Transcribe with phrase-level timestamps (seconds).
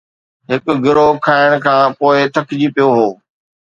[0.49, 3.09] هڪ گروهه کائڻ کان پوءِ ٿڪجي پيو هو